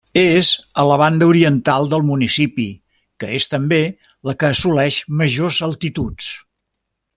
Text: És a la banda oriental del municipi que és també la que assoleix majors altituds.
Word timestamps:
És 0.19 0.47
a 0.83 0.85
la 0.91 0.95
banda 1.01 1.27
oriental 1.33 1.85
del 1.91 2.01
municipi 2.07 2.65
que 3.23 3.29
és 3.41 3.47
també 3.53 3.81
la 4.31 4.35
que 4.41 4.51
assoleix 4.57 5.01
majors 5.23 5.63
altituds. 5.71 6.35